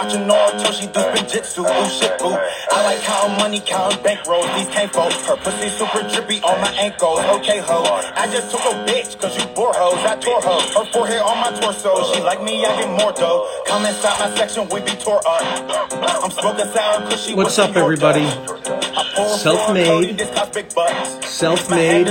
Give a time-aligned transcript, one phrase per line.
[0.00, 2.32] watching Naruto, she do spinjitzu, ooh shit, boo.
[2.72, 6.72] I like how money count bankrolls, these came from her pussy super drippy on my
[6.72, 7.20] ankles.
[7.36, 7.84] Okay, ho,
[8.16, 10.60] I just took a bitch, cause you bore hoes, I tore her.
[10.78, 13.46] Her forehead on my torso, she like me, I get more dough.
[13.66, 15.42] Come inside my section, we be tore up.
[16.24, 18.24] I'm smoking sour cause she What's up, everybody?
[19.36, 20.18] Self-made.
[21.24, 22.08] Self-made.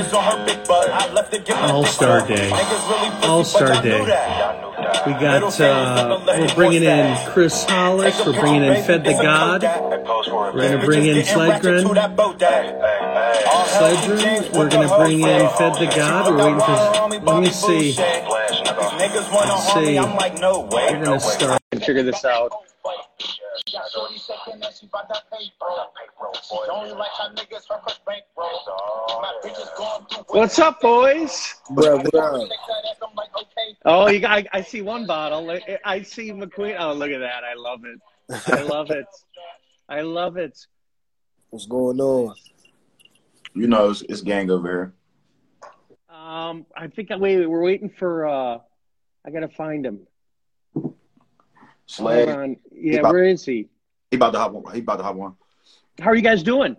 [1.73, 2.51] All-Star Day.
[3.23, 4.68] All-Star Day.
[5.05, 8.25] We got, uh, we're bringing in Kris Hollis.
[8.25, 9.63] We're bringing in Fedd the God.
[9.63, 11.83] We're going to bring in Sledgren.
[13.67, 14.53] Sledgren.
[14.53, 16.33] We're going to bring in Fedd the God.
[16.33, 16.73] We're waiting for,
[17.25, 17.95] let me see.
[17.97, 19.99] Let's see.
[19.99, 22.51] We're going to start and figure this out.
[30.27, 31.55] What's up, boys?
[31.71, 32.49] Bro, what up?
[33.85, 35.49] Oh, you got, I, I see one bottle.
[35.49, 36.77] I, I see McQueen.
[36.79, 37.43] Oh, look at that.
[37.43, 37.99] I love it.
[38.47, 39.05] I love it.
[39.87, 40.57] I love it.
[41.49, 42.35] What's going on?
[43.55, 44.93] You know, it's, it's gang over here.
[46.15, 48.27] Um, I think I, wait, we're waiting for.
[48.27, 48.57] uh
[49.25, 50.07] I gotta find him.
[51.97, 52.29] Hold Slag.
[52.29, 52.57] on.
[52.71, 53.67] Yeah, about- where is he?
[54.11, 54.73] He about to hop one.
[54.73, 55.35] He about to hop one.
[55.99, 56.75] How are you guys doing?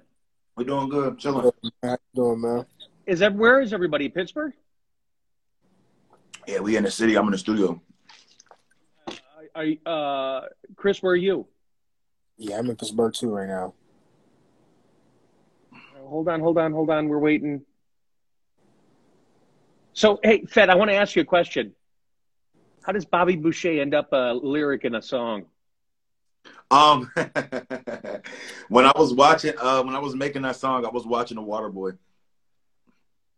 [0.57, 1.19] We're doing good.
[1.19, 1.51] Chilling.
[1.83, 2.67] How you doing, man?
[3.07, 4.09] Is that where is everybody?
[4.09, 4.53] Pittsburgh?
[6.47, 7.17] Yeah, we in the city.
[7.17, 7.81] I'm in the studio.
[9.55, 11.03] Are you, uh, Kris?
[11.03, 11.47] Where are you?
[12.37, 13.75] Yeah, I'm in Pittsburgh too right now.
[16.05, 17.09] Hold on, hold on, hold on.
[17.09, 17.63] We're waiting.
[19.93, 21.75] So, hey, Fedd, I want to ask you a question.
[22.91, 25.45] How does Bobby Boucher end up a lyric in a song?
[26.73, 27.09] Um,
[28.69, 31.43] when I was watching, uh, when I was making that song, I was watching The
[31.43, 31.91] Water Boy.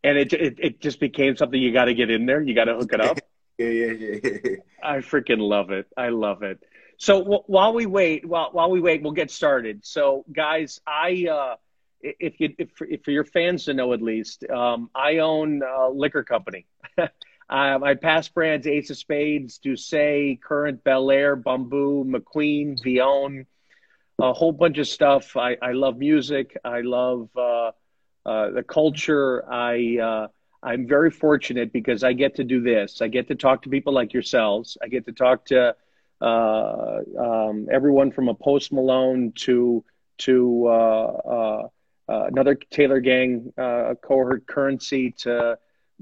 [0.03, 2.41] And it it, it just became something you got to get in there.
[2.41, 3.19] You got to hook it up.
[3.59, 4.57] Yeah, yeah, yeah, yeah.
[4.83, 5.87] I freaking love it.
[5.99, 6.65] I love it.
[6.97, 9.85] So w- while we wait, while while we wait, we'll get started.
[9.85, 11.57] So guys, I uh,
[12.01, 15.91] if you if, if for your fans to know at least, um, I own a
[15.91, 16.65] liquor company.
[17.53, 23.47] uh, my past brands: Ace of Spades, Douce, Current, Bel Air, Bumbu, McQueen, Villon,
[24.19, 25.37] a whole bunch of stuff.
[25.37, 26.57] I, I love music.
[26.65, 27.73] I love uh,
[28.25, 29.45] uh, the culture.
[29.53, 30.29] I uh,
[30.63, 33.03] I'm very fortunate because I get to do this.
[33.03, 34.79] I get to talk to people like yourselves.
[34.83, 35.77] I get to talk to
[36.23, 39.85] uh, um, everyone from a Post Malone to
[40.19, 41.69] to uh, uh,
[42.09, 43.53] another Taylor Gang
[44.03, 45.59] cohort Curren$y to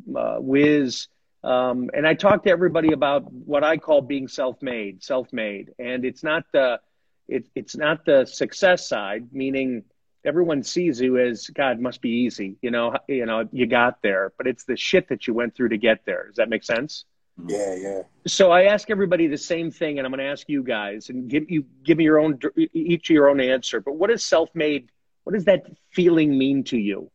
[0.06, 1.08] Wiz.
[1.42, 6.22] Um, and I talk to everybody about what I call being self-made, self-made, and it's
[6.22, 6.80] not the
[7.28, 9.84] it, it's not the success side, meaning
[10.24, 14.32] everyone sees you as God must be easy, you know, you know, you got there,
[14.36, 16.26] but it's the shit that you went through to get there.
[16.26, 17.04] Does that make sense?
[17.46, 18.02] Yeah, yeah.
[18.26, 21.30] So I ask everybody the same thing, and I'm going to ask you guys, and
[21.30, 22.38] give you give me your own
[22.74, 23.80] each your own answer.
[23.80, 24.90] But what is self-made?
[25.24, 27.10] What does that feeling mean to you?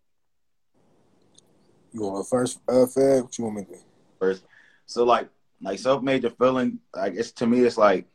[1.91, 2.85] You want to first, uh?
[2.85, 3.77] What you want me to?
[4.25, 4.43] First,
[4.87, 5.29] so like,
[5.61, 6.79] like self-made the feeling.
[6.95, 8.07] Like it's to me, it's like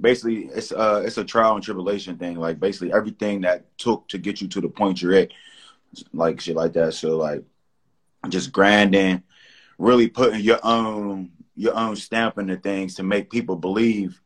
[0.00, 2.36] basically it's uh it's a trial and tribulation thing.
[2.36, 5.32] Like basically everything that took to get you to the point you're at,
[6.12, 6.94] like shit like that.
[6.94, 7.42] So like,
[8.28, 9.24] just grinding,
[9.76, 14.20] really putting your own your own stamp into things to make people believe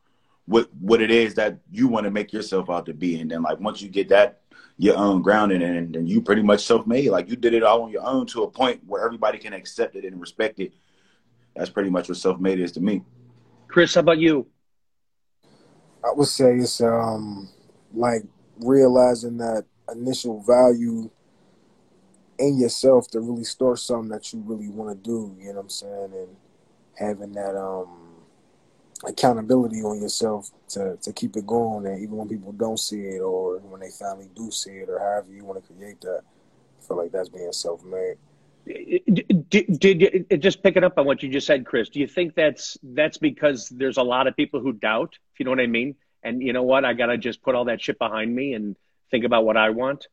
[0.44, 3.18] what what it is that you want to make yourself out to be.
[3.18, 4.42] And then like once you get that
[4.78, 7.08] your own grounding and then you pretty much self-made.
[7.10, 9.96] Like you did it all on your own to a point where everybody can accept
[9.96, 10.72] it and respect it.
[11.54, 13.02] That's pretty much what self-made is to me.
[13.68, 14.46] Kris, how about you?
[16.04, 17.48] I would say it's um
[17.94, 18.22] like
[18.58, 21.10] realizing that initial value
[22.38, 25.36] in yourself to really start something that you really want to do.
[25.38, 26.12] You know what I'm saying?
[26.12, 26.36] And
[26.98, 28.08] having that um
[29.04, 33.20] accountability on yourself to to keep it going, and even when people don't see it,
[33.20, 36.22] or when they finally do see it, or however you want to create that.
[36.78, 38.16] I feel like that's being self-made.
[38.64, 41.88] Did, did just pick it up on what you just said, Kris?
[41.88, 45.44] Do you think that's that's because there's a lot of people who doubt, if you
[45.44, 45.96] know what I mean?
[46.22, 46.84] And you know what?
[46.84, 48.76] I gotta just put all that shit behind me and
[49.10, 50.06] think about what I want.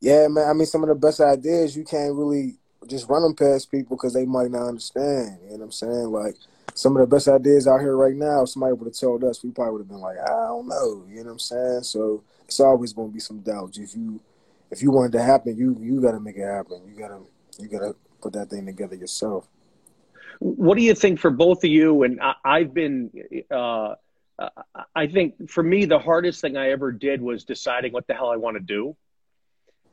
[0.00, 0.48] Yeah, man.
[0.48, 2.56] I mean, some of the best ideas you can't really
[2.86, 5.38] just run them past people because they might not understand.
[5.44, 6.12] You know what I'm saying?
[6.12, 6.36] Like
[6.74, 9.42] some of the best ideas out here right now, if somebody would have told us,
[9.42, 11.04] we probably would have been like, I don't know.
[11.08, 11.82] You know what I'm saying?
[11.84, 13.78] So it's always to be some doubts.
[13.78, 14.20] If you
[14.70, 16.82] if you want it to happen, you you got to make it happen.
[16.86, 17.20] You gotta
[17.58, 19.48] you gotta put that thing together yourself.
[20.40, 22.02] What do you think for both of you?
[22.02, 23.10] And I, I've been,
[23.50, 23.94] uh,
[24.94, 28.30] I think for me, the hardest thing I ever did was deciding what the hell
[28.30, 28.96] I want to do.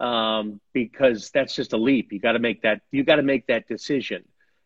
[0.03, 2.11] Um, because that's just a leap.
[2.11, 2.81] You got to make that.
[2.89, 4.23] You got to make that decision.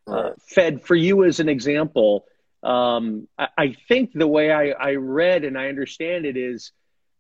[0.07, 2.25] Uh, Fedd for you as an example.
[2.63, 6.71] Um, I, I, think the way I, I read and I understand it is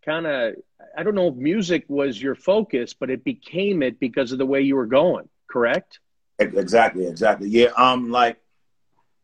[0.05, 0.55] kind of,
[0.97, 4.45] I don't know if music was your focus, but it became it because of the
[4.45, 5.99] way you were going, correct?
[6.37, 7.47] Exactly, exactly.
[7.47, 7.67] Yeah.
[7.77, 8.41] Um, like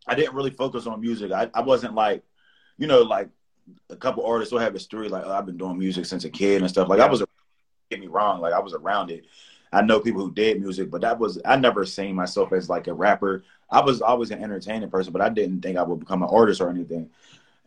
[0.07, 1.33] I didn't really focus on music.
[1.33, 2.23] I, I wasn't like,
[2.77, 3.27] you know, like
[3.89, 6.29] a couple artists will have a story like, oh, I've been doing music since a
[6.29, 6.87] kid and stuff.
[6.87, 7.05] Like yeah.
[7.07, 7.21] I was,
[7.89, 9.25] get me wrong, like I was around it.
[9.73, 12.87] I know people who did music, but that was I never seen myself as like
[12.87, 13.43] a rapper.
[13.69, 16.61] I was always an entertaining person, but I didn't think I would become an artist
[16.61, 17.09] or anything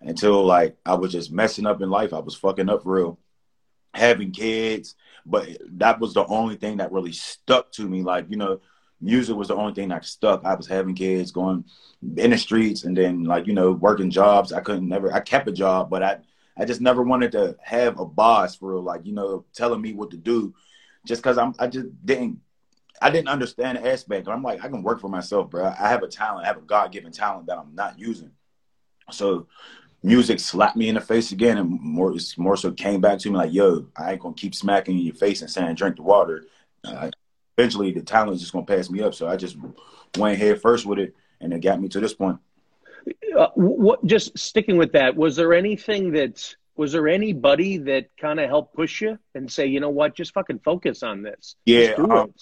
[0.00, 2.14] until like I was just messing up in life.
[2.14, 3.18] I was fucking up real,
[3.92, 4.94] having kids,
[5.26, 8.02] but that was the only thing that really stuck to me.
[8.02, 8.60] Like you know,
[9.00, 10.44] music was the only thing that stuck.
[10.44, 11.64] I was having kids, going
[12.16, 14.52] in the streets, and then like you know working jobs.
[14.52, 15.12] I couldn't never.
[15.12, 16.18] I kept a job, but I
[16.56, 19.92] I just never wanted to have a boss for real, like you know telling me
[19.92, 20.54] what to do
[21.06, 22.40] just because I'm I just didn't
[23.02, 24.28] I didn't understand the aspect.
[24.28, 25.64] I'm like I can work for myself, bro.
[25.66, 28.30] I have a talent, I have a God given talent that I'm not using.
[29.10, 29.48] So
[30.04, 33.36] music slapped me in the face again, and more more so came back to me
[33.36, 36.44] like, yo, I ain't gonna keep smacking in your face and saying drink the water.
[36.84, 37.10] Uh,
[37.56, 39.14] eventually, the talent is just gonna pass me up.
[39.14, 39.56] So I just
[40.16, 42.38] went head first with it, and it got me to this point.
[43.36, 48.38] Uh, what just sticking with that was there anything that was there anybody that kind
[48.40, 51.56] of helped push you and say, you know what, just fucking focus on this?
[51.64, 52.32] Yeah, um,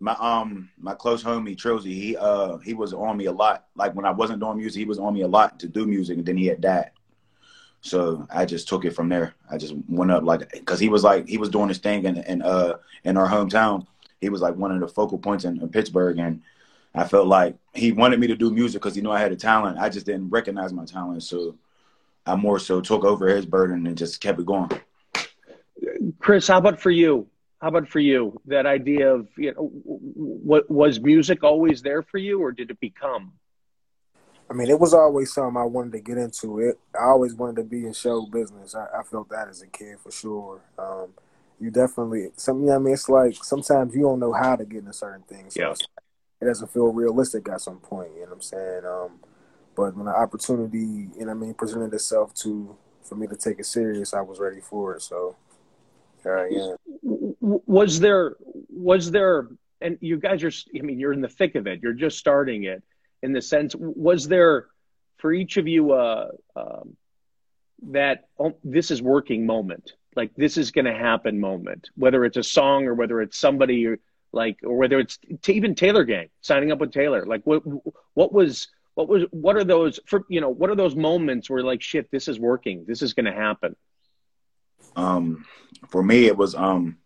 [0.00, 3.66] my um my close homie Trozy, he uh he was on me a lot.
[3.76, 6.18] Like when I wasn't doing music, he was on me a lot to do music,
[6.18, 6.90] and then he had died.
[7.82, 9.34] So I just took it from there.
[9.50, 12.18] I just went up like because he was like he was doing his thing in,
[12.18, 12.74] in uh
[13.04, 13.86] in our hometown.
[14.20, 16.42] He was like one of the focal points in, in Pittsburgh, and
[16.94, 19.36] I felt like he wanted me to do music because he knew I had a
[19.36, 19.78] talent.
[19.78, 21.56] I just didn't recognize my talent, so
[22.24, 24.70] I more so took over his burden and just kept it going.
[26.20, 27.26] Kris, how about for you?
[27.60, 28.40] How about for you?
[28.46, 32.78] That idea of you know, what was music always there for you, or did it
[32.78, 33.32] become?
[34.52, 36.58] I mean, it was always something I wanted to get into.
[36.58, 36.78] It.
[36.94, 38.74] I always wanted to be in show business.
[38.74, 40.60] I, I felt that as a kid for sure.
[40.78, 41.14] Um,
[41.58, 42.64] you definitely something.
[42.64, 45.22] You know I mean, it's like sometimes you don't know how to get into certain
[45.22, 45.54] things.
[45.54, 45.74] So yeah.
[46.42, 48.10] it doesn't feel realistic at some point.
[48.14, 48.82] You know what I'm saying?
[48.84, 49.20] Um,
[49.74, 53.58] but when the opportunity, you know, I mean, presented itself to for me to take
[53.58, 55.02] it serious, I was ready for it.
[55.02, 55.34] So
[56.22, 56.76] here I am.
[57.40, 58.36] Was there,
[58.68, 59.48] was there,
[59.80, 61.80] and you guys are, I mean, you're in the thick of it.
[61.82, 62.82] You're just starting it.
[63.22, 64.66] In the sense, was there
[65.18, 66.96] for each of you uh, um,
[67.90, 69.92] that oh, this is working moment?
[70.16, 73.96] Like this is going to happen moment, whether it's a song or whether it's somebody
[74.32, 77.24] like, or whether it's even Taylor Gang signing up with Taylor.
[77.24, 77.62] Like, what
[78.14, 81.62] what was what was what are those for you know what are those moments where
[81.62, 83.74] like shit this is working this is going to happen
[84.96, 85.44] um
[85.88, 86.98] for me it was um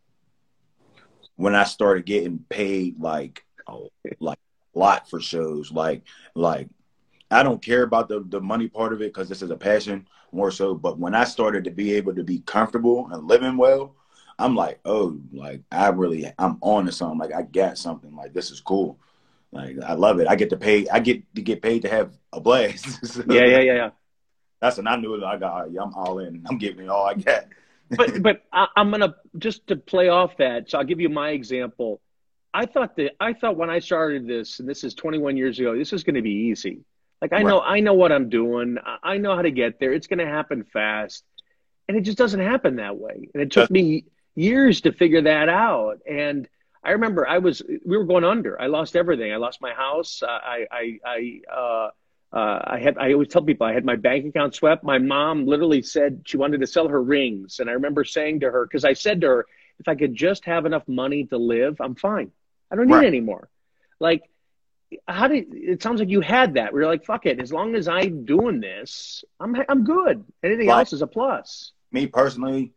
[1.36, 3.88] when i started getting paid like oh,
[4.20, 4.38] like
[4.76, 6.02] lot for shows like
[6.34, 6.68] like
[7.30, 10.06] i don't care about the the money part of it because this is a passion
[10.32, 13.94] more so but when i started to be able to be comfortable and living well
[14.38, 18.32] i'm like oh like i really i'm on to something like i got something like
[18.32, 18.98] this is cool
[19.52, 20.28] like I love it.
[20.28, 20.86] I get to pay.
[20.88, 23.06] I get to get paid to have a blast.
[23.14, 23.90] so, yeah, yeah, yeah, yeah.
[24.60, 25.24] That's when I knew it.
[25.24, 25.68] I got.
[25.68, 26.44] I'm all in.
[26.48, 27.46] I'm giving it all I got.
[27.90, 30.70] but but I, am gonna just to play off that.
[30.70, 32.00] So I'll give you my example.
[32.56, 35.76] I thought that I thought when I started this, and this is 21 years ago,
[35.76, 36.80] this is going to be easy.
[37.20, 37.46] Like I right.
[37.46, 38.78] know I know what I'm doing.
[39.02, 39.92] I know how to get there.
[39.92, 41.22] It's going to happen fast,
[41.86, 43.28] and it just doesn't happen that way.
[43.34, 45.98] And it took me years to figure that out.
[46.08, 46.48] And
[46.82, 48.58] I remember I was we were going under.
[48.58, 49.34] I lost everything.
[49.34, 50.22] I lost my house.
[50.26, 51.90] I I I uh,
[52.34, 54.82] uh, I had I always tell people I had my bank account swept.
[54.82, 58.50] My mom literally said she wanted to sell her rings, and I remember saying to
[58.50, 59.46] her because I said to her,
[59.78, 62.32] if I could just have enough money to live, I'm fine.
[62.70, 63.06] I don't need right.
[63.06, 63.48] any more.
[64.00, 64.28] Like,
[65.08, 66.72] how did it sounds like you had that?
[66.72, 67.40] We are like, fuck it.
[67.40, 70.24] As long as I'm doing this, I'm I'm good.
[70.42, 71.72] Anything else is a plus.
[71.92, 72.72] Me personally,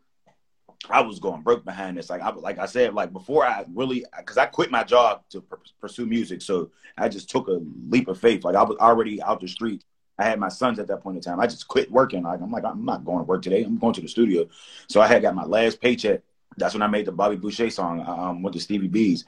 [0.89, 2.09] I was going broke behind this.
[2.09, 5.41] Like I like I said, like before I really because I quit my job to
[5.41, 8.43] pr- pursue music, so I just took a leap of faith.
[8.43, 9.83] Like I was already out the street.
[10.17, 11.39] I had my sons at that point in time.
[11.39, 12.23] I just quit working.
[12.23, 13.63] Like I'm like I'm not going to work today.
[13.63, 14.47] I'm going to the studio.
[14.87, 16.21] So I had got my last paycheck.
[16.59, 18.03] That's when I made the Bobby Boucher song.
[18.07, 19.25] Um, with the Stevie B's,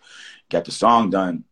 [0.50, 1.44] got the song done,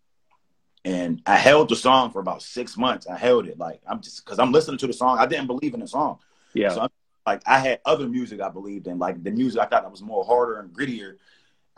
[0.86, 3.08] and I held the song for about six months.
[3.08, 5.18] I held it like I'm just because I'm listening to the song.
[5.20, 6.20] I didn't believe in the song.
[6.54, 6.70] Yeah.
[6.70, 6.90] So I'm
[7.26, 10.02] like I had other music I believed in, like the music I thought that was
[10.02, 11.16] more harder and grittier.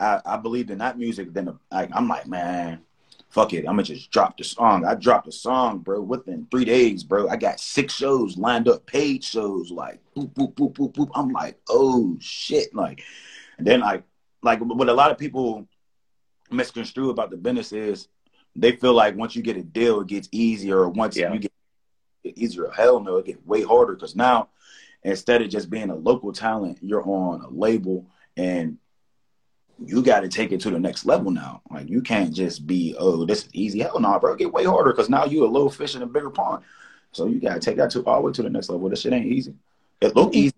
[0.00, 1.32] I, I believed in that music.
[1.32, 2.80] Then like I'm like, man,
[3.28, 4.84] fuck it, I'm gonna just drop the song.
[4.84, 6.00] I dropped the song, bro.
[6.00, 10.54] Within three days, bro, I got six shows lined up, paid shows, like boop boop
[10.54, 11.10] boop boop boop.
[11.14, 13.02] I'm like, oh shit, like,
[13.66, 14.04] then like
[14.42, 15.66] like what a lot of people
[16.50, 18.08] misconstrue about the business is
[18.54, 21.32] they feel like once you get a deal, it gets easier, or once yeah.
[21.32, 21.52] you get
[22.24, 22.70] easier.
[22.70, 24.48] Hell no, it get way harder because now
[25.02, 28.78] instead of just being a local talent, you're on a label and
[29.84, 31.62] you got to take it to the next level now.
[31.70, 33.80] Like you can't just be, oh, this is easy.
[33.80, 34.34] Hell no, bro.
[34.34, 36.62] It get way harder because now you a little fish in a bigger pond.
[37.12, 38.88] So you got to take that to all the way to the next level.
[38.88, 39.54] This shit ain't easy.
[40.00, 40.36] It look mm.
[40.36, 40.54] easy.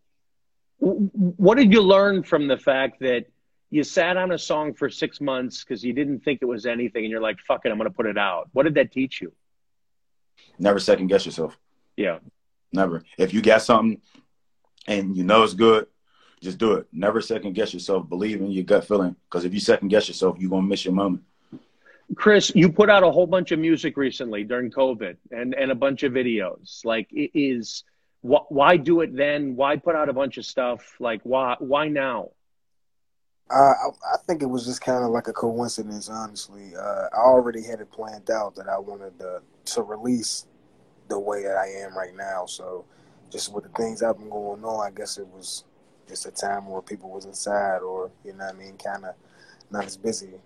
[0.85, 3.26] What did you learn from the fact that
[3.71, 7.05] you sat on a song for six months because you didn't think it was anything,
[7.05, 9.21] and you're like, "Fuck it, I'm going to put it out." What did that teach
[9.21, 9.33] you?
[10.59, 11.59] Never second guess yourself.
[11.97, 12.19] Yeah.
[12.73, 13.03] Never.
[13.19, 14.00] If you got something
[14.87, 15.87] and you know it's good,
[16.43, 16.87] just do it.
[16.93, 18.09] Never second guess yourself.
[18.09, 19.17] Believe in your gut feeling.
[19.29, 21.25] Because if you second guess yourself, you're gonna miss your moment.
[22.14, 25.75] Kris, you put out a whole bunch of music recently during COVID and, and a
[25.75, 26.85] bunch of videos.
[26.85, 27.85] Like, is
[28.25, 29.57] wh- why do it then?
[29.57, 30.97] Why put out a bunch of stuff?
[30.99, 32.31] Like, why why now?
[33.50, 36.75] Uh, I, I think it was just kind of like a coincidence, honestly.
[36.76, 40.47] Uh, I already had it planned out that I wanted to, to release
[41.09, 42.47] the way that I am right now.
[42.47, 42.87] So,
[43.31, 45.64] just with the things I've been going on, I guess it was
[46.09, 49.14] just a time where people was inside, or you know, what I mean, kind of
[49.71, 50.40] not as busy.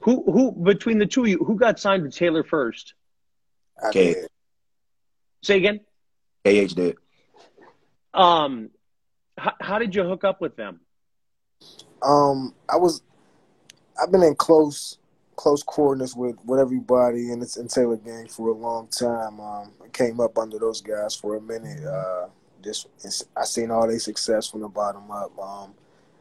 [0.00, 2.94] Who who between the two of you, who got signed to Taylor first?
[3.84, 4.26] Okay.
[5.42, 5.80] Say again.
[6.44, 6.96] KH did.
[8.14, 8.70] Um,
[9.38, 10.80] how, how did you hook up with them?
[12.02, 13.02] Um, I was,
[14.00, 14.98] I've been in close,
[15.36, 19.40] close quarters with, with everybody in its in Taylor gang for a long time.
[19.40, 21.84] Um, I came up under those guys for a minute.
[21.84, 22.28] Uh,
[22.62, 22.88] just
[23.36, 25.36] I seen all their success from the bottom up.
[25.38, 25.74] Um,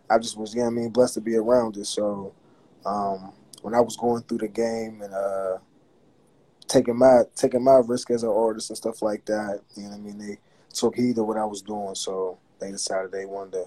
[0.10, 1.86] I just was, you know I mean, blessed to be around it.
[1.86, 2.34] So,
[2.86, 5.58] um, when I was going through the game and uh,
[6.72, 9.96] taking my taking my risk as an artist and stuff like that, you know what
[9.96, 10.38] I mean, they
[10.74, 11.96] took heed of what I was doing.
[11.96, 13.66] So they decided they wanted to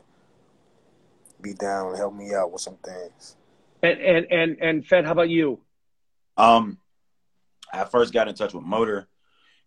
[1.40, 3.36] be down and help me out with some things.
[3.82, 5.60] And and and and Fedd, how about you?
[6.38, 6.78] Um,
[7.72, 9.06] I first got in touch with Motor.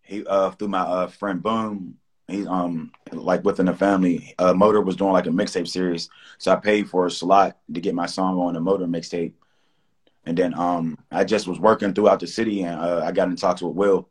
[0.02, 1.98] He uh through my uh friend Boom.
[2.26, 4.34] He's um like within the family.
[4.38, 7.80] Uh, Motor was doing like a mixtape series, so I paid for a slot to
[7.80, 9.34] get my song on the Motor mixtape.
[10.24, 13.36] And then um I just was working throughout the city, and uh, I got in
[13.36, 14.08] talks with Will,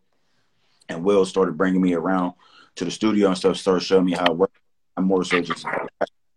[0.90, 2.34] and Will started bringing me around
[2.76, 3.58] to the studio and stuff.
[3.58, 4.58] Started showing me how it worked.
[4.96, 5.66] I'm more so just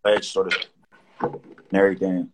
[0.04, 0.58] ledge sort of
[1.22, 2.30] and everything.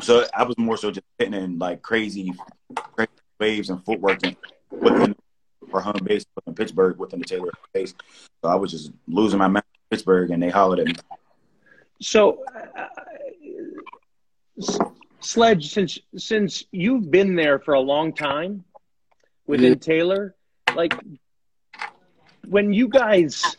[0.00, 2.32] So I was more so just hitting in like crazy,
[2.74, 4.36] crazy waves and footwork and
[4.70, 5.14] within
[5.72, 7.94] our home base in Pittsburgh within the Taylor base.
[8.42, 10.94] So I was just losing my mind in Pittsburgh and they hollered at me.
[12.00, 12.44] So,
[12.76, 12.86] uh,
[15.26, 18.64] Sledge, since since you've been there for a long time
[19.44, 19.78] within yeah.
[19.78, 20.36] Taylor,
[20.76, 20.94] like
[22.46, 23.56] when you guys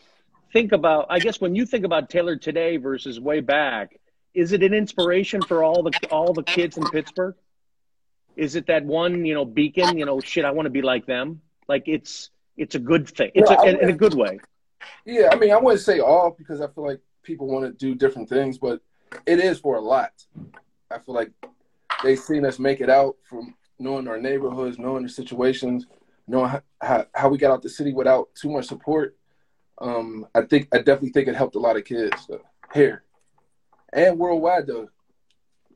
[0.50, 4.00] think about, I guess when you think about Taylor today versus way back,
[4.32, 7.34] is it an inspiration for all the all the kids in Pittsburgh?
[8.34, 11.04] Is it that one, you know, beacon, you know, shit, I want to be like
[11.04, 11.42] them?
[11.68, 13.30] Like it's it's a good thing.
[13.34, 14.40] It's yeah, a, in a good way.
[15.04, 17.94] Yeah, I mean, I wouldn't say all because I feel like people want to do
[17.94, 18.80] different things, but
[19.26, 20.12] it is for a lot.
[20.90, 21.30] I feel like
[22.02, 25.86] they've seen us make it out from knowing our neighborhoods, knowing the situations,
[26.26, 29.16] knowing how, how, how we got out the city without too much support.
[29.80, 32.38] Um, I think I definitely think it helped a lot of kids uh,
[32.74, 33.04] here
[33.92, 34.88] and worldwide though.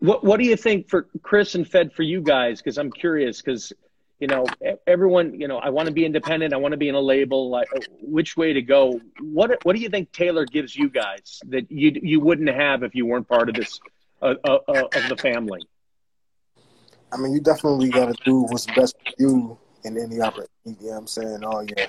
[0.00, 2.60] What What do you think for Kris and Fedd for you guys?
[2.60, 3.72] Because I'm curious because
[4.18, 4.44] you know
[4.86, 6.52] everyone you know I want to be independent.
[6.52, 7.50] I want to be in a label.
[7.50, 7.68] Like,
[8.00, 9.00] which way to go?
[9.20, 12.94] What What do you think Taylor gives you guys that you you wouldn't have if
[12.94, 13.78] you weren't part of this
[14.20, 15.60] uh, uh, uh, of the family?
[17.12, 20.48] I mean, you definitely got to do what's best for you in any opportunity.
[20.64, 21.44] You know what I'm saying?
[21.44, 21.88] All your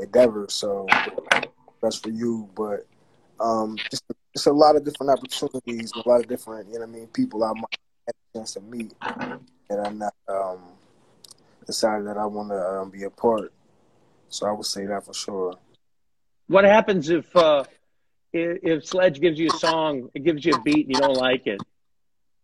[0.00, 0.54] endeavors.
[0.54, 0.86] So
[1.80, 2.86] best for you, but
[3.38, 4.04] um, just
[4.34, 7.44] it's a lot of different opportunities, a lot of different, you know, I mean, people
[7.44, 10.60] I might have a chance to meet, and I'm not um,
[11.66, 13.52] decided that I want to um, be a part.
[14.28, 15.54] So I would say that for sure.
[16.48, 17.64] What happens if uh,
[18.32, 21.46] if Sledge gives you a song, it gives you a beat, and you don't like
[21.46, 21.60] it?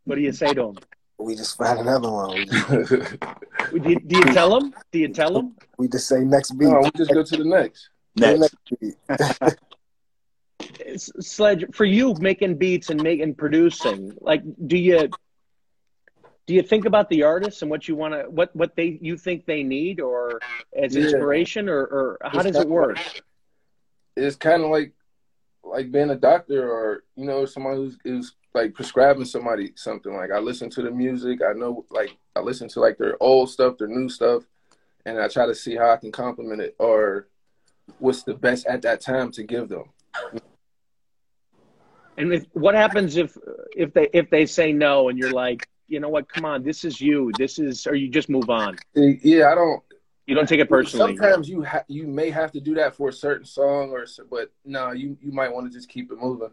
[0.04, 0.78] What do you say to him?
[1.22, 2.30] We just find another one.
[2.46, 4.74] do, you, do you tell them?
[4.90, 5.56] Do you tell them?
[5.78, 6.68] We just say next beat.
[6.68, 7.88] No, we just go to the next.
[8.16, 8.54] Next.
[9.08, 9.58] next
[11.20, 15.08] Sledge, for you making beats and making producing, like, do you
[16.46, 19.16] do you think about the artists and what you want to what what they you
[19.16, 20.40] think they need or
[20.76, 21.04] as yeah.
[21.04, 22.96] inspiration or, or how it's does it work?
[22.96, 23.22] Like,
[24.16, 24.92] it's kind of like
[25.64, 30.14] like being a doctor or you know someone who's, who's like prescribing somebody something.
[30.14, 33.50] Like I listen to the music, I know like I listen to like their old
[33.50, 34.44] stuff, their new stuff,
[35.06, 37.28] and I try to see how I can complement it or
[37.98, 39.84] what's the best at that time to give them.
[42.18, 43.36] And if, what happens if
[43.76, 46.28] if they if they say no and you're like, you know what?
[46.28, 47.30] Come on, this is you.
[47.38, 48.76] This is, or you just move on.
[48.94, 49.82] Yeah, I don't.
[50.32, 51.14] You don't take it personally.
[51.14, 54.50] Sometimes you ha- you may have to do that for a certain song, or but
[54.64, 56.48] no, you you might want to just keep it moving.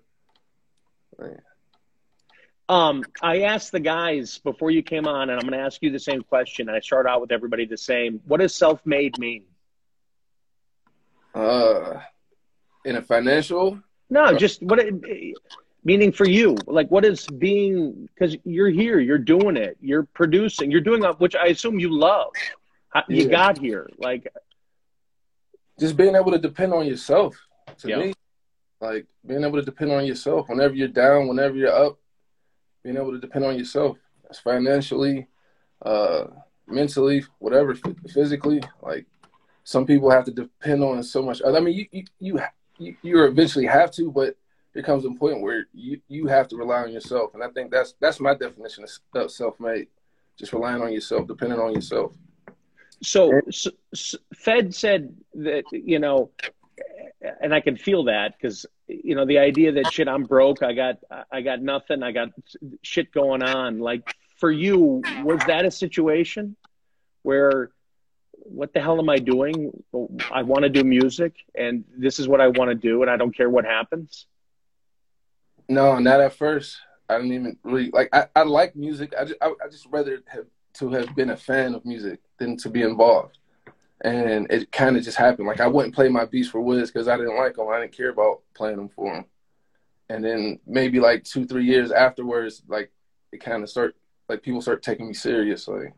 [2.67, 5.91] Um, I asked the guys before you came on, and I'm going to ask you
[5.91, 6.67] the same question.
[6.67, 8.19] I start out with everybody the same.
[8.25, 9.45] What does self-made mean?
[11.33, 12.01] Uh,
[12.83, 15.37] in a financial, No, just what it,
[15.85, 16.57] meaning for you.
[16.67, 18.09] Like, what is being?
[18.13, 22.33] Because you're here, you're doing it, you're producing, you're doing which I assume you love.
[22.89, 24.27] How- You got here, like,
[25.79, 27.39] just being able to depend on yourself.
[27.77, 27.99] To Yeah.
[27.99, 28.13] me,
[28.81, 31.99] like being able to depend on yourself whenever you're down, whenever you're up,
[32.83, 33.97] being able to depend on yourself.
[34.23, 35.27] That's financially,
[35.83, 36.27] uh,
[36.67, 38.61] mentally, whatever, ph- physically.
[38.81, 39.05] Like
[39.63, 41.41] some people have to depend on so much.
[41.45, 42.39] I mean, you you
[42.79, 44.35] you you, eventually have to, but
[44.73, 47.71] there comes a point where you you have to rely on yourself, and I think
[47.71, 49.87] that's that's my definition of, of self-made.
[50.37, 52.13] Just relying on yourself, depending on yourself.
[53.01, 56.31] So, so, so Fedd said that you know,
[57.41, 60.73] and I can feel that because you know the idea that shit, I'm broke, I
[60.73, 60.97] got
[61.31, 62.29] I got nothing, I got
[62.81, 63.79] shit going on.
[63.79, 66.55] Like for you, was that a situation
[67.23, 67.71] where?
[68.43, 69.71] What the hell am I doing?
[70.31, 73.17] I want to do music, and this is what I want to do, and I
[73.17, 74.25] don't care what happens.
[75.67, 76.79] No, not at first.
[77.07, 78.09] I didn't even really like.
[78.11, 79.13] I, I like music.
[79.19, 80.45] I just I, I just rather have
[80.79, 83.37] to have been a fan of music than to be involved.
[84.01, 85.47] And it kind of just happened.
[85.47, 87.67] Like I wouldn't play my beats for Wiz because I didn't like them.
[87.67, 89.25] I didn't care about playing them for him.
[90.09, 92.91] And then maybe like two three years afterwards, like
[93.31, 93.95] it kind of start
[94.29, 95.89] like people start taking me seriously,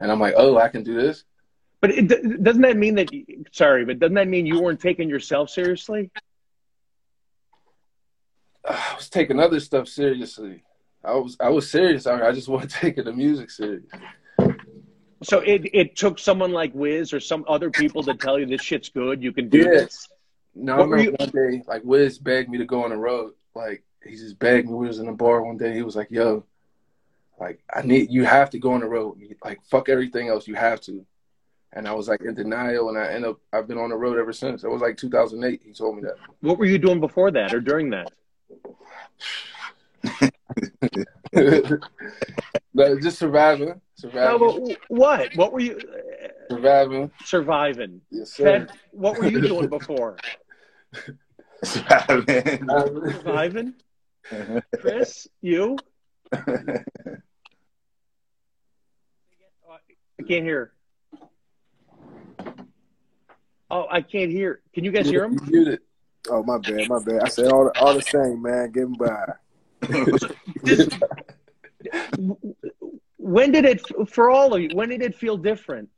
[0.00, 1.24] and I'm like, oh, I can do this.
[1.80, 2.08] But it,
[2.42, 3.10] doesn't that mean that?
[3.52, 6.10] Sorry, but doesn't that mean you weren't taking yourself seriously?
[8.68, 10.62] I was taking other stuff seriously.
[11.04, 12.06] I was I was serious.
[12.06, 13.84] I, I just wasn't taking the music serious.
[15.22, 18.62] So it it took someone like Wiz or some other people to tell you this
[18.62, 19.22] shit's good.
[19.22, 19.64] You can do Yeah.
[19.64, 20.08] this.
[20.54, 22.96] No, What I were remember one day, like Wiz begged me to go on the
[22.96, 23.34] road.
[23.54, 24.74] Like he just begged me.
[24.74, 25.74] We was in a bar one day.
[25.74, 26.44] He was like, "Yo,
[27.38, 29.18] like I need you have to go on the road.
[29.44, 30.48] Like fuck everything else.
[30.48, 31.04] You have to."
[31.72, 34.18] And I was like in denial, and I end up I've been on the road
[34.18, 34.64] ever since.
[34.64, 35.60] It was like 2008.
[35.64, 36.16] He told me that.
[36.40, 38.10] What were you doing before that or during that?
[42.74, 45.34] but just surviving, No, surviving, but what?
[45.36, 47.10] What were you uh, surviving.
[47.24, 48.00] surviving?
[48.10, 48.44] Yes, sir.
[48.44, 50.16] Fedd, what were you doing before?
[51.64, 52.66] Surviving?
[52.68, 53.74] Surviving.
[54.80, 55.76] Kris, you?
[56.32, 56.82] I
[60.28, 60.72] can't hear.
[63.70, 64.60] Oh, I can't hear.
[64.74, 65.32] Can you guys hear him?
[65.32, 65.80] You muted.
[66.28, 67.22] Oh my bad, my bad.
[67.22, 68.70] I said all the, all the same, man.
[68.72, 69.32] Getting by.
[73.16, 75.88] when did it for all of you when did it feel different?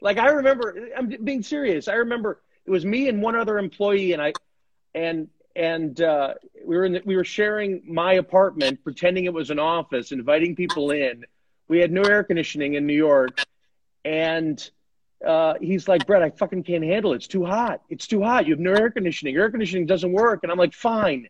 [0.00, 1.88] Like i remember i'm being serious.
[1.88, 4.32] I remember it was me and one other employee and i
[4.94, 9.50] and and uh, we were in the, we were sharing my apartment pretending it was
[9.50, 11.24] an office inviting people in.
[11.68, 13.40] We had no air conditioning in new york.
[14.04, 14.68] And
[15.24, 17.16] uh, he's like brett i fucking can't handle it.
[17.16, 17.82] It's too hot.
[17.88, 18.46] It's too hot.
[18.46, 19.36] You have no air conditioning.
[19.36, 20.40] Air conditioning doesn't work.
[20.42, 21.28] And i'm like fine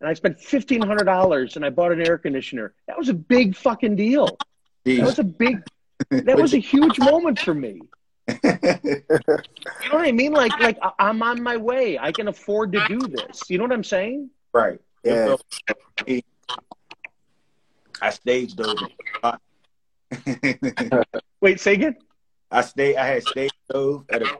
[0.00, 3.96] and i spent $1500 and i bought an air conditioner that was a big fucking
[3.96, 4.28] deal
[4.84, 5.62] that was a big
[6.10, 7.80] that was a huge moment for me
[8.28, 9.40] you know
[9.90, 12.98] what i mean like like I- i'm on my way i can afford to do
[13.06, 14.80] this you know what i'm saying right.
[15.02, 15.36] Yeah.
[18.00, 18.82] I staged those.
[21.40, 21.96] wait say again
[22.50, 22.96] I stayed.
[22.96, 24.38] I had stage stove at a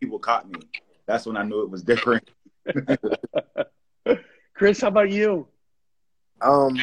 [0.00, 0.60] people caught me.
[1.06, 2.30] That's when I knew it was different.
[4.58, 5.46] kris how about you
[6.40, 6.76] Um,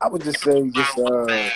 [0.00, 1.50] I would just say just uh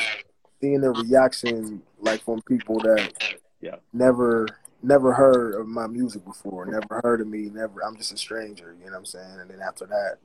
[0.61, 3.12] seeing the reaction like from people that
[3.61, 3.77] Yeah.
[3.92, 4.48] never
[4.83, 7.85] never heard of my music before, never heard of me, never.
[7.85, 9.37] I'm just a stranger, you know what I'm saying?
[9.40, 10.18] And then after that,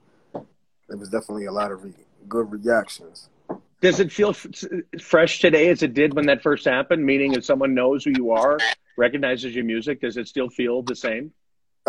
[0.88, 1.94] there was definitely a lot of re-
[2.28, 3.30] good reactions.
[3.82, 4.48] does it feel f-
[5.00, 8.32] fresh today as it did when that first happened meaning if someone knows who you
[8.32, 8.58] are
[8.98, 11.32] recognizes your music does it still feel the same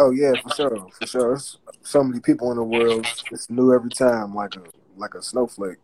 [0.01, 1.29] Oh yeah, for sure, for sure.
[1.31, 3.05] There's so many people in the world.
[3.33, 4.63] It's new every time, like a
[4.97, 5.79] like a snowflake.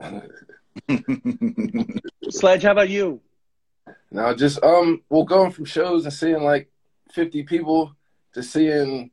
[2.30, 3.20] sledge how about you
[4.10, 6.68] Now, just um, well, going from shows and seeing like
[7.12, 7.94] fifty people
[8.32, 9.12] to seeing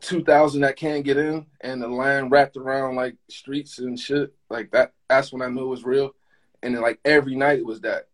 [0.00, 4.34] two thousand that can't get in, and the line wrapped around like streets and shit
[4.50, 4.92] like that.
[5.08, 6.10] That's when I knew it was real.
[6.64, 8.08] And then like every night it was that.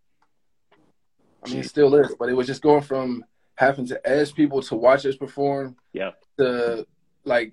[1.42, 3.24] I mean, it still is, but it was just going from
[3.58, 6.12] having to ask people to watch us perform, Yeah.
[6.38, 6.86] to
[7.24, 7.52] like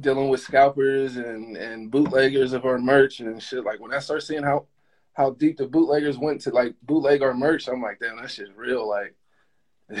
[0.00, 3.62] dealing with scalpers and and bootleggers of our merch and shit.
[3.62, 4.66] Like when I start seeing how
[5.12, 7.68] how deep the bootleggers went to like bootleg our merch.
[7.68, 8.88] I'm like, damn, that shit's real.
[8.88, 9.14] Like,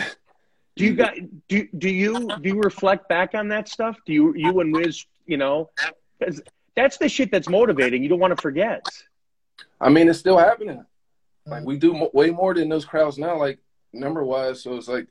[0.76, 1.12] do you got
[1.46, 3.98] do do you do you reflect back on that stuff?
[4.06, 5.68] Do you you and Wiz, you know,
[6.74, 8.02] that's the shit that's motivating.
[8.02, 8.82] You don't want to forget.
[9.78, 10.86] I mean, it's still happening.
[11.44, 13.58] Like we do way more than those crowds now, like
[13.92, 14.62] number wise.
[14.62, 15.06] So it's like,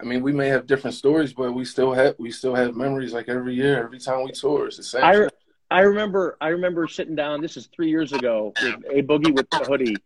[0.00, 3.12] I mean, we may have different stories, but we still have we still have memories.
[3.12, 5.04] Like every year, every time we tour, it's the same.
[5.04, 5.28] I,
[5.70, 7.40] I remember I remember sitting down.
[7.40, 9.96] This is three years ago with a boogie with the hoodie,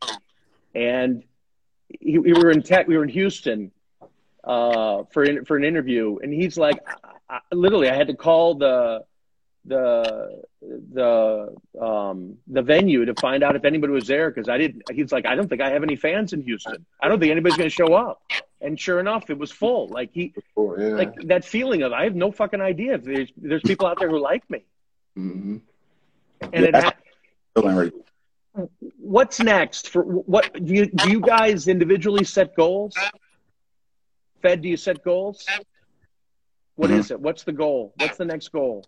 [0.74, 1.22] and
[1.88, 2.88] he, we were in tech.
[2.88, 3.70] We were in Houston
[4.42, 6.79] uh, for in, for an interview, and he's like,
[7.31, 9.05] I, I, literally, I had to call the
[9.66, 10.42] the
[10.92, 14.83] the um the venue to find out if anybody was there because I didn't.
[14.92, 16.85] He's like, I don't think I have any fans in Houston.
[17.03, 18.20] I don't think anybody's going to show up.
[18.61, 19.88] And sure enough, it was full.
[19.88, 20.88] Like he, Oh, yeah.
[20.96, 24.09] like that feeling of I have no fucking idea if there's there's people out there
[24.11, 24.64] who like me.
[25.14, 25.57] hmm
[26.40, 26.92] And Yeah, it ha-
[28.98, 32.94] what's next for what do you do you guys individually set goals
[34.42, 35.44] fedd do you set goals
[36.77, 36.98] What Mhm.
[36.98, 38.85] is it what's the goal what's the next goal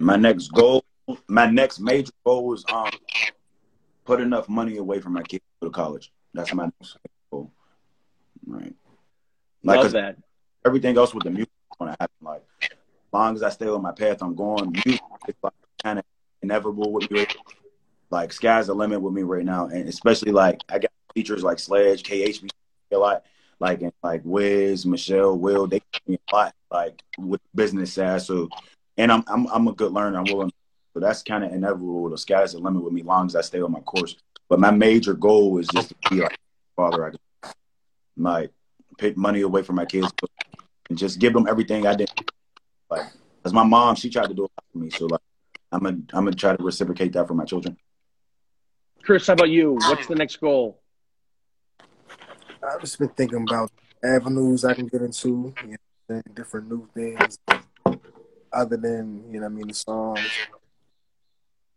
[0.00, 0.84] My next goal,
[1.28, 2.90] my next major goal is um
[4.04, 6.12] put enough money away for my kids to go to college.
[6.34, 6.96] That's my next
[7.30, 7.52] goal.
[8.46, 8.74] Right.
[9.62, 10.16] Like love that
[10.64, 12.16] everything else with the music is gonna happen.
[12.22, 12.78] Like as
[13.12, 14.72] long as I stay on my path, I'm going.
[14.72, 16.04] Music is like kind of
[16.42, 17.26] inevitable with me.
[18.10, 21.58] Like sky's the limit with me right now, and especially like I got features like
[21.58, 22.50] Sledge, KHB
[22.92, 23.24] a lot,
[23.58, 25.66] like and like Wiz, Michelle, Will.
[25.66, 28.22] They a lot, like with business side.
[28.22, 28.48] So,
[28.96, 30.18] and I'm I'm I'm a good learner.
[30.18, 30.52] I'm willing.
[30.94, 32.10] So that's kind of inevitable.
[32.10, 34.16] The sky's the limit with me, long as I stay on my course.
[34.48, 36.36] But my major goal is just to be like
[36.76, 37.04] father.
[37.04, 37.18] I can
[38.16, 38.50] like
[38.98, 40.12] pick money away from my kids
[40.88, 42.10] and just give them everything I did.
[42.90, 43.06] Like,
[43.42, 44.90] cause my mom, she tried to do it for me.
[44.90, 45.20] So like,
[45.72, 47.76] I'm gonna I'm gonna try to reciprocate that for my children.
[49.02, 50.80] kris how about you what's the next goal
[52.62, 53.70] I've just been thinking about
[54.04, 55.52] avenues I can get into, you know,
[56.06, 57.38] what I'm saying, different new things
[58.52, 60.30] other than, you know, what I mean, the songs.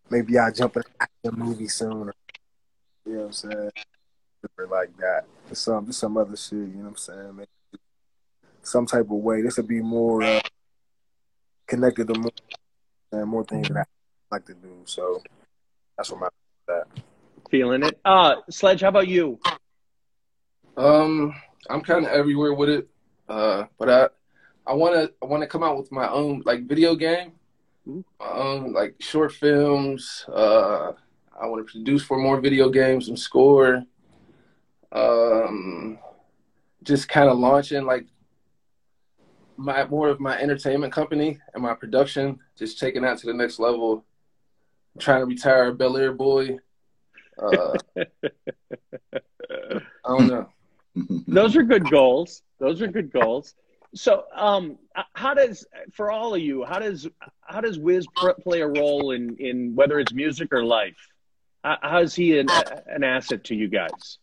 [0.09, 0.83] Maybe I'll jump in
[1.25, 2.09] a movie soon.
[2.09, 2.13] Or,
[3.05, 3.71] you know what I'm saying?
[4.41, 5.25] Different like that.
[5.49, 7.35] Or some, just some other shit, you know what I'm saying?
[7.35, 7.49] Maybe
[8.61, 9.41] some type of way.
[9.41, 10.41] This would be more uh,
[11.67, 12.31] connected to more,
[13.11, 13.83] and more things that I
[14.35, 14.81] like to do.
[14.85, 15.21] So
[15.97, 16.29] that's what my
[16.67, 16.85] that.
[17.51, 19.37] feeling it uh sledge how about you
[20.77, 21.35] Um,
[21.69, 22.87] I'm kind of everywhere with it.
[23.29, 24.09] Uh, but I,
[24.65, 27.33] I want to, I want to come out with my own like video game,
[27.85, 30.25] my own like short films.
[30.27, 30.93] Uh,
[31.39, 33.83] I want to produce for more video games and score.
[34.91, 35.99] Um,
[36.83, 38.05] just kind of launching like
[39.57, 42.39] my more of my entertainment company and my production.
[42.57, 44.05] Just taking that to the next level.
[44.99, 46.57] trying to retire a Belaire boy.
[47.37, 47.73] Uh,
[50.05, 50.49] I don't know.
[51.27, 53.55] those are good goals those are good goals
[53.95, 54.77] so um
[55.13, 57.07] how does for all of you how does
[57.41, 60.97] how does wiz pr- play a role in in whether it's music or life
[61.63, 62.49] how, how's he an,
[62.87, 64.17] an asset to you guys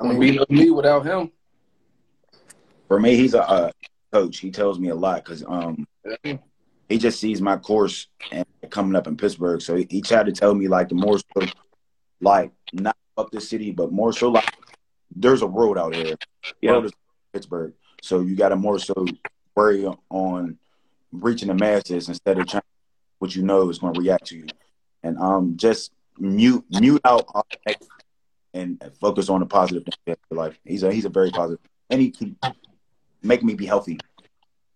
[0.00, 1.32] I mean, be no me without him.
[2.86, 3.70] For me, he's a uh,
[4.12, 4.38] coach.
[4.38, 5.86] He tells me a lot because um
[6.88, 9.60] he just sees my course and coming up in Pittsburgh.
[9.60, 11.46] So he, he tried to tell me like the more so
[12.20, 14.48] like not up the city, but more so like
[15.14, 16.16] there's a road out here.
[16.62, 16.72] Yeah.
[16.72, 16.92] Road is
[17.32, 17.74] Pittsburgh.
[18.02, 19.06] So you got to more so
[19.54, 20.58] worry on
[21.12, 22.62] reaching the masses instead of trying
[23.18, 24.46] what you know is going to react to you,
[25.02, 27.82] and um just mute mute out all that
[28.54, 30.58] and focus on the positive things in your life.
[30.64, 31.60] He's a he's a very positive,
[31.90, 32.36] and he can
[33.22, 33.98] make me be healthy.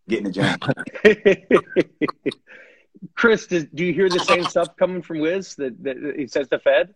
[0.09, 0.59] Get in the gym.
[3.15, 6.27] kris does, do you hear the same stuff coming from wiz that, that that he
[6.27, 6.95] says to fedd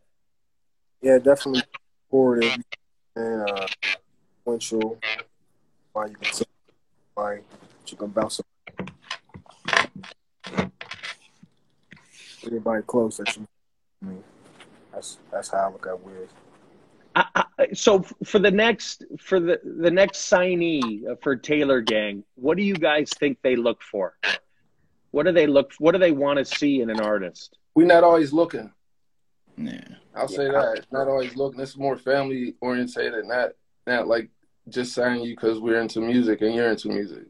[1.02, 1.62] Yeah, definitely
[2.04, 2.56] supportive
[3.16, 3.66] and uh,
[4.38, 4.98] influential.
[5.96, 6.44] Why you can say,
[7.14, 7.38] why
[7.86, 8.38] you can bounce
[12.46, 13.48] anybody close that you.
[14.02, 14.24] I mean,
[14.92, 16.28] that's that's how I look at Wiz.
[17.14, 22.24] I, I, so for the next for the the next signee uh, for Taylor Gang,
[22.34, 24.18] what do you guys think they look for?
[25.12, 25.72] What do they look?
[25.78, 27.56] What do they want to see in an artist?
[27.74, 28.70] We're not always looking.
[29.56, 29.80] Yeah.
[30.14, 30.84] I'll say that.
[30.92, 31.58] Not always looking.
[31.58, 33.52] It's more family orientated, not
[33.86, 34.28] not like
[34.68, 37.24] just signing you because we're into music and you're into music.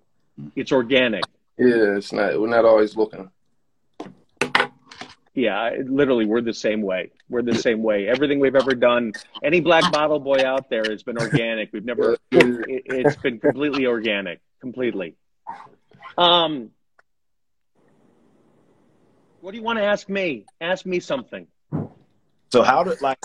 [0.55, 1.25] It's organic.
[1.59, 2.41] Yeah, it's not.
[2.41, 3.31] We're not always looking.
[5.35, 7.11] Yeah, literally, we're the same way.
[7.29, 8.09] We're the same way.
[8.09, 9.13] Everything we've ever done,
[9.45, 11.73] any black bottle boy out there has been organic.
[11.73, 12.17] We've never.
[12.31, 15.15] It, it's been completely organic, completely.
[16.17, 16.71] Um,
[19.43, 20.47] what do you want to ask me?
[20.61, 21.47] Ask me something.
[22.51, 23.19] So how did like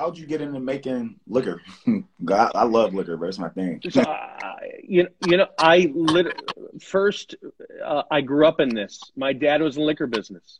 [0.00, 1.60] how'd you get into making liquor?
[2.24, 3.28] God, I love liquor, bro.
[3.28, 3.80] It's my thing.
[3.90, 6.40] So, uh, you you know, I lit-
[6.80, 7.34] first
[7.84, 9.12] uh, I grew up in this.
[9.14, 10.58] My dad was in the liquor business.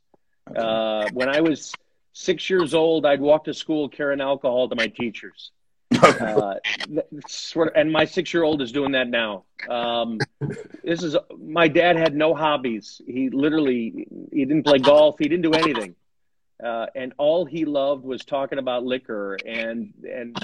[0.55, 1.73] Uh, when I was
[2.13, 5.51] six years old, I'd walk to school carrying alcohol to my teachers.
[6.01, 6.55] Uh,
[7.27, 9.45] sort of, and my six-year-old is doing that now.
[9.69, 10.19] Um,
[10.85, 13.03] this is my dad had no hobbies.
[13.07, 15.17] He literally he didn't play golf.
[15.19, 15.97] He didn't do anything,
[16.63, 19.37] uh, and all he loved was talking about liquor.
[19.47, 20.37] And and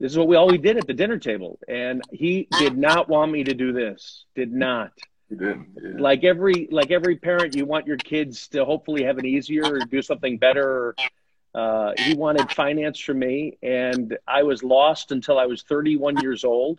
[0.00, 1.58] this is what we all we did at the dinner table.
[1.68, 4.24] And he did not want me to do this.
[4.34, 4.92] Did not
[5.30, 5.68] You didn't.
[5.82, 6.00] Yeah.
[6.00, 9.78] like every like every parent you want your kids to hopefully have it easier or
[9.80, 10.94] do something better
[11.54, 16.44] uh, he wanted finance from me and i was lost until i was 31 years
[16.44, 16.78] old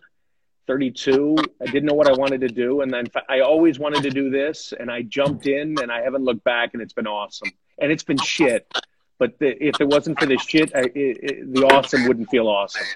[0.66, 4.10] 32 i didn't know what i wanted to do and then i always wanted to
[4.10, 7.50] do this and i jumped in and i haven't looked back and it's been awesome
[7.78, 8.72] and it's been shit
[9.18, 12.48] but the, if it wasn't for the shit I, it, it, the awesome wouldn't feel
[12.48, 12.86] awesome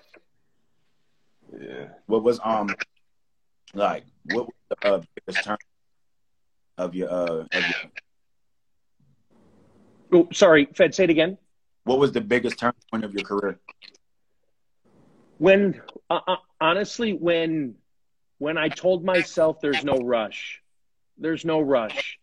[1.59, 1.89] yeah.
[2.07, 2.75] What was um
[3.75, 5.57] like what was the uh, biggest turn
[6.77, 7.63] of your uh of your,
[10.13, 11.39] oh sorry fedd say it again
[11.85, 13.59] what was the biggest turn point of your career?
[15.39, 17.75] when uh, uh, honestly when
[18.39, 20.63] when i told myself there's no rush
[21.17, 22.19] there's no rush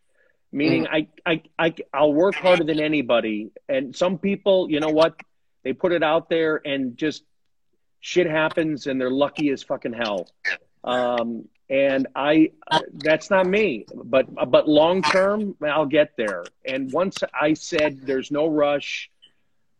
[0.56, 3.52] meaning I, I i i'll work harder than anybody.
[3.68, 5.16] And some people you know what?
[5.64, 7.24] They put it out there and just
[8.00, 10.30] shit happens and they're lucky as fucking hell.
[10.84, 12.52] Um and i
[12.94, 13.86] that's not me.
[13.94, 16.46] But but long term i'll get there.
[16.66, 19.10] And once i said there's no rush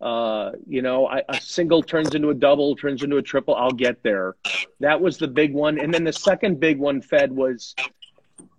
[0.02, 3.56] uh, you know, I, a single turns into a double, turns into a triple.
[3.56, 4.36] I'll get there.
[4.82, 7.74] That was the big one, and then the second big one, Fedd was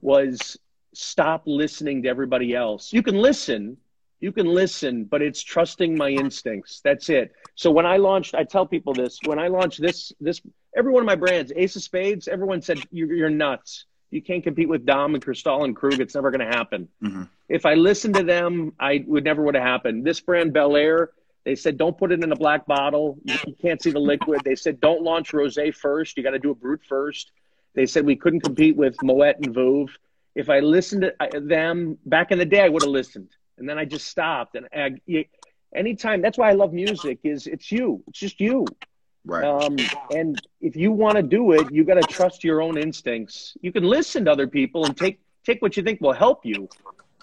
[0.01, 0.57] was
[0.97, 2.93] stop listening to everybody else.
[2.93, 3.77] You can listen,
[4.21, 6.81] you can listen, but it's trusting my instincts.
[6.83, 7.33] That's it.
[7.55, 9.19] So when I launched, I tell people this.
[9.25, 10.41] When I launched this, this
[10.77, 13.85] every one of my brands, Ace of Spades, everyone said you're, you're nuts.
[14.11, 16.01] You can't compete with Dom and Cristal and Krug.
[16.01, 16.89] It's never going to happen.
[17.03, 17.25] Mm-hmm.
[17.49, 20.05] If I listened to them, I would never would have happened.
[20.05, 21.09] This brand, Belaire,
[21.45, 23.19] they said don't put it in a black bottle.
[23.25, 24.41] You, can't see the liquid.
[24.45, 26.17] They said don't launch rosé first.
[26.17, 27.31] You got to do a brut first.
[27.75, 29.91] They said we couldn't compete with Moet and Veuve.
[30.37, 33.69] If I listened to uh, them back in the day, I would have listened, and
[33.69, 34.55] then I just stopped.
[34.55, 35.25] And I, you,
[35.75, 37.19] anytime, that's why I love music.
[37.25, 38.05] Is it's you.
[38.07, 38.67] It's just you.
[39.25, 39.45] Right.
[39.45, 39.77] Um,
[40.11, 43.57] and if you want to do it, you got to trust your own instincts.
[43.61, 46.69] You can listen to other people and take take what you think will help you.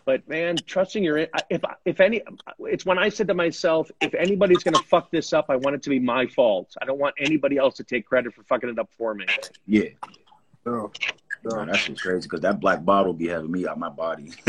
[0.06, 1.18] But man, trusting your
[1.50, 2.22] if if any,
[2.60, 5.84] it's when I said to myself, if anybody's gonna fuck this up, I want it
[5.84, 6.76] to be my fault.
[6.82, 9.26] I don't want anybody else to take credit for fucking it up for me.
[9.66, 9.90] yeah.
[10.66, 10.92] No,
[11.46, 11.58] no.
[11.58, 14.32] Man, that's just crazy because that black bottle be having me out my body.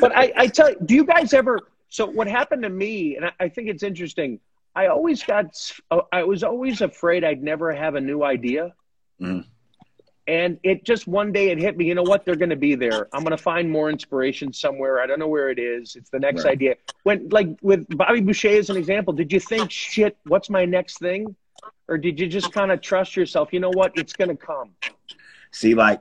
[0.00, 1.60] But I, I tell you, do you guys ever?
[1.88, 4.40] So what happened to me, and I, I think it's interesting.
[4.74, 5.56] I always got,
[6.12, 8.72] I was always afraid I'd never have a new idea.
[9.20, 9.44] Mhm.
[10.28, 11.86] And it just one day it hit me.
[11.86, 12.24] You know what?
[12.24, 13.08] They're going to be there.
[13.12, 15.00] I'm going to find more inspiration somewhere.
[15.00, 15.96] I don't know where it is.
[15.96, 16.52] It's the next Right.
[16.52, 16.74] idea.
[17.02, 20.16] When like with Bobby Boucher as an example, did you think shit?
[20.26, 21.34] What's my next thing?
[21.90, 23.52] Or did you just kind of trust yourself?
[23.52, 23.92] You know what?
[23.96, 24.70] It's going to come.
[25.50, 26.00] See, like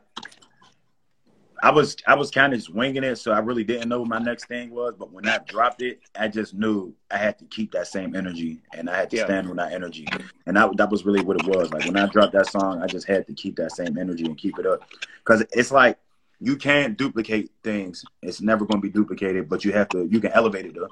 [1.63, 4.07] I was I was kind of just winging it, so I really didn't know what
[4.07, 4.93] my next thing was.
[4.97, 8.61] But when I dropped it, I just knew I had to keep that same energy,
[8.71, 9.25] and I had to Yeah.
[9.25, 10.07] stand on that energy.
[10.45, 11.71] And that that was really what it was.
[11.71, 14.37] Like when I dropped that song, I just had to keep that same energy and
[14.37, 14.87] keep it up,
[15.25, 15.97] because it's like
[16.39, 18.05] you can't duplicate things.
[18.21, 20.07] It's never going to be duplicated, but you have to.
[20.09, 20.91] You can elevate it though.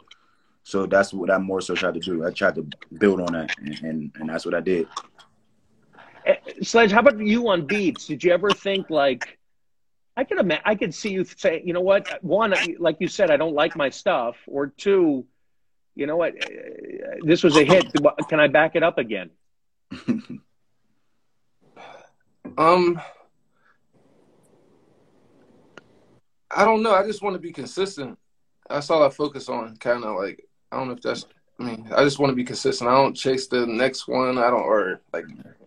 [0.67, 2.25] So that's what I more so tried to do.
[2.27, 4.85] I tried to build on that, and and, and that's what I did.
[6.25, 8.05] Eh, Sledge, how about you on beats?
[8.05, 9.39] Did you ever think like,
[10.17, 12.21] I could imagine, I could see you say, you know what?
[12.21, 15.25] One, like you said, I don't like my stuff, or two,
[15.95, 16.33] you know what?
[16.35, 17.85] eh, This was a hit.
[18.27, 19.29] Can I back it up again?
[22.57, 22.99] Um,
[26.49, 26.93] I don't know.
[26.93, 28.17] I just want to be consistent.
[28.67, 29.77] That's all I focus on.
[29.77, 31.25] Kind of like I don't know if that's.
[31.59, 32.89] I mean, I just want to be consistent.
[32.89, 34.37] I don't chase the next one.
[34.37, 35.25] I don't or like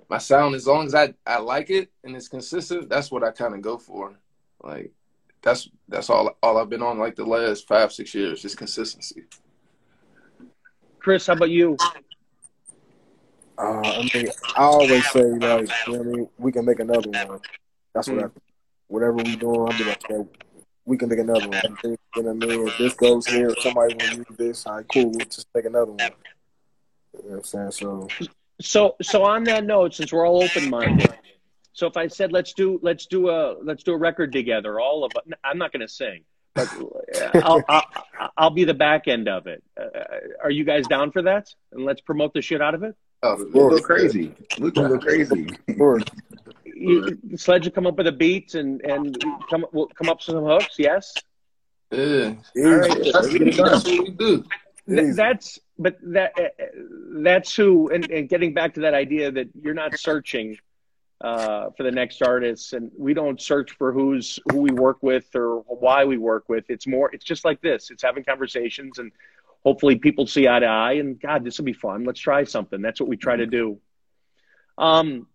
[0.09, 0.55] my sound.
[0.55, 3.63] As long as I I like it and it's consistent, that's what I kind of
[3.63, 4.15] go for.
[4.63, 4.93] Like
[5.43, 8.43] that's that's all all I've been on like the last five six years.
[8.43, 9.25] Just consistency.
[11.01, 11.77] Kris, how about you?
[13.59, 16.81] Uh, I mean, I always say like, you know what I mean, we can make
[16.81, 17.41] another one.
[17.95, 18.29] That's what I.
[18.89, 20.23] Whatever we doing, I'll be like, yeah,
[20.85, 21.63] we can make another one.
[21.85, 22.69] You know what I mean?
[22.69, 25.11] If this goes here, if somebody want to use this, all right, cool.
[25.11, 25.99] We'll just make another one.
[25.99, 27.71] You know what I'm saying?
[27.73, 28.09] So
[28.61, 31.13] So, so on that note, since we're all open minded,
[31.73, 35.05] so if I said let's do let's do a let's do a record together, all
[35.05, 35.23] of us.
[35.45, 39.47] I'm not going to sing, but uh, I'll, I'll, I'll be the back end of
[39.47, 39.63] it.
[39.81, 39.87] Uh,
[40.43, 41.55] are you guys down for that?
[41.73, 42.97] And let's promote the shit out of it.
[43.23, 44.35] Oh, We'll go crazy.
[44.59, 45.49] We can go crazy.
[46.81, 50.25] You, Sledge will come up with a beat and and come we'll come up with
[50.25, 50.77] some hooks.
[50.79, 51.15] Yes,
[51.91, 52.35] Yeah.
[52.57, 52.89] All right.
[52.89, 54.45] That's, that's what we do.
[54.89, 56.65] Th- that's but that uh,
[57.23, 57.91] that's who.
[57.91, 60.57] And, and getting back to that idea that you're not searching
[61.21, 65.27] uh, for the next artist, and we don't search for who's who we work with
[65.35, 66.65] or why we work with.
[66.71, 67.11] It's more.
[67.13, 67.91] It's just like this.
[67.91, 69.13] It's having conversations and.
[69.63, 72.05] Hopefully, people see eye to eye, and God, this will be fun.
[72.05, 72.81] Let's try something.
[72.81, 73.79] That's what we try to do.
[74.79, 75.27] Um,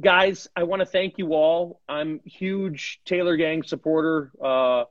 [0.00, 1.80] guys, I want to thank you all.
[1.88, 4.30] I'm huge Taylor Gang supporter.
[4.42, 4.84] Uh,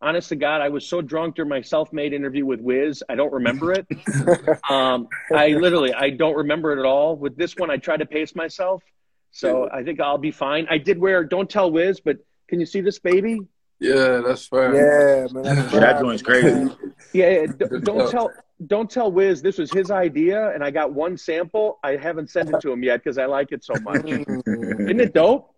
[0.00, 3.32] honest to God, I was so drunk during my self-made interview with Wiz, I don't
[3.32, 3.86] remember it.
[4.70, 7.16] um, I literally, I don't remember it at all.
[7.16, 8.82] With this one, I tried to pace myself,
[9.30, 10.66] so I think I'll be fine.
[10.70, 11.24] I did wear.
[11.24, 13.40] Don't tell Wiz, but can you see this baby?
[13.80, 14.74] Yeah, that's fine.
[14.74, 15.42] Yeah, man.
[15.42, 16.00] That's Yeah, that right.
[16.00, 16.70] joint's crazy.
[17.12, 18.32] Yeah, yeah d- Good don't tell.
[18.66, 21.78] Don't tell Wiz this was his idea, and I got one sample.
[21.82, 24.02] I haven't sent it to him yet because I like it so much.
[24.02, 24.80] Mm.
[24.82, 25.54] Isn't it dope?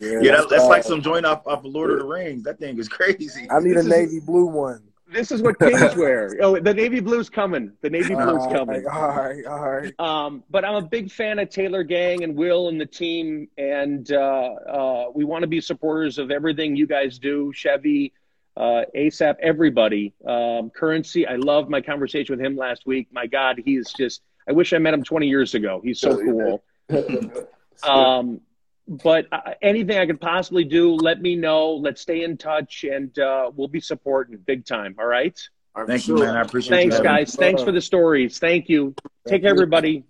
[0.00, 2.42] Yeah, that, that's like some joint off, off of Lord of the Rings.
[2.44, 3.48] That thing is crazy.
[3.50, 4.82] I need a is- navy blue one.
[5.12, 6.36] This is what kings wear.
[6.40, 7.72] Oh, the navy blue's coming.
[7.80, 8.86] The navy blue's All coming.
[8.86, 9.92] all right, all right.
[9.98, 14.10] Um, but I'm a big fan of Taylor Gang and Will and the team, and
[14.12, 17.52] uh, uh, we want to be supporters of everything you guys do.
[17.52, 18.12] Chevy,
[18.56, 20.14] uh, ASAP, everybody.
[20.26, 23.08] Um, Curren$y, I love my conversation with him last week.
[23.12, 24.22] My God, he's just.
[24.48, 25.80] I wish I met him 20 years ago.
[25.84, 26.62] He's so cool.
[27.82, 28.42] Um,
[28.86, 31.74] but uh, anything I could possibly do, let me know.
[31.74, 34.96] Let's stay in touch, and uh, we'll be supporting big time.
[34.98, 35.38] All right.
[35.74, 36.26] All right, Thank for you, sure.
[36.26, 36.36] man.
[36.36, 37.04] I appreciate Thanks, you.
[37.04, 37.34] guys.
[37.34, 38.38] Thanks for the stories.
[38.38, 38.94] Thank you.
[39.26, 40.04] Take care, everybody.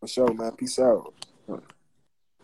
[0.00, 0.52] For sure, man.
[0.52, 1.14] Peace out.